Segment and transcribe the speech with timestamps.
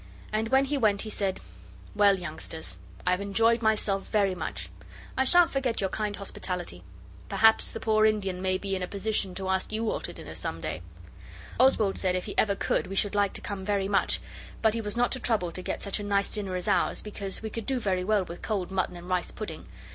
[0.33, 1.39] And when he went he said
[1.93, 4.67] 'Well, youngsters, I've enjoyed myself very much.
[5.15, 6.83] I shan't forget your kind hospitality.
[7.29, 10.33] Perhaps the poor Indian may be in a position to ask you all to dinner
[10.33, 10.81] some day.'
[11.59, 14.19] Oswald said if he ever could we should like to come very much,
[14.63, 17.43] but he was not to trouble to get such a nice dinner as ours, because
[17.43, 19.67] we could do very well with cold mutton and rice pudding.